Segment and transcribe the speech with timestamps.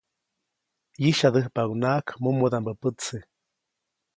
[1.01, 3.17] ʼYisyadäjpaʼuŋnaʼak mumudaʼmbä pätse.